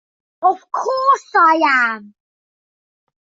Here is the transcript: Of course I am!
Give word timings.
Of 0.41 0.59
course 0.71 1.29
I 1.35 1.61
am! 1.97 2.15